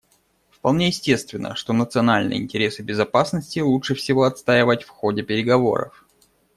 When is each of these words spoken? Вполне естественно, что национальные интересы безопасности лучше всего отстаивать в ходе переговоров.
Вполне 0.49 0.87
естественно, 0.87 1.53
что 1.55 1.73
национальные 1.73 2.39
интересы 2.39 2.81
безопасности 2.81 3.59
лучше 3.59 3.93
всего 3.93 4.23
отстаивать 4.23 4.81
в 4.83 4.89
ходе 4.89 5.21
переговоров. 5.21 6.07